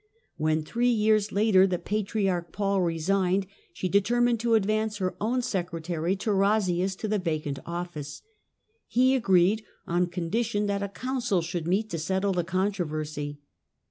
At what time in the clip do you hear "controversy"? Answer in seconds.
12.43-13.41